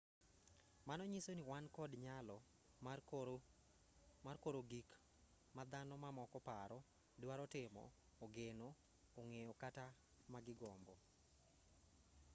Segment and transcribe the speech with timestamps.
[0.87, 2.37] mano nyiso ni wan kod nyalo
[4.29, 4.89] mar koro gik
[5.55, 6.79] ma dhano mamoko paro
[7.19, 7.83] drwaro timo
[8.23, 8.69] ogeno
[9.19, 9.85] ong'eyo kata
[10.31, 10.95] ma gigombo